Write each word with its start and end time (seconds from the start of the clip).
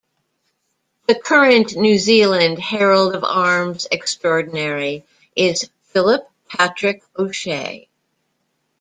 The 1.05 1.13
current 1.13 1.75
New 1.75 1.99
Zealand 1.99 2.57
Herald 2.57 3.13
of 3.13 3.23
Arms 3.23 3.85
Extraordinary 3.91 5.05
is 5.35 5.69
Phillip 5.91 6.27
Patrick 6.49 7.03
O'Shea. 7.19 7.87